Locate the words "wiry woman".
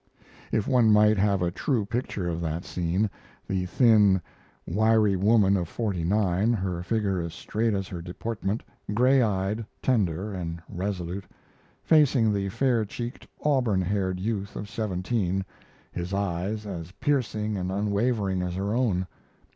4.65-5.55